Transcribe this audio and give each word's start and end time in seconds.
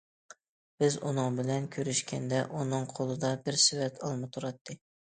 بىز 0.83 0.97
ئۇنىڭ 1.09 1.37
بىلەن 1.41 1.69
كۆرۈشكەندە 1.77 2.41
ئۇنىڭ 2.49 2.91
قولىدا 2.97 3.35
بىر 3.47 3.63
سېۋەت 3.69 4.05
ئالما 4.11 4.37
تۇراتتى. 4.37 4.83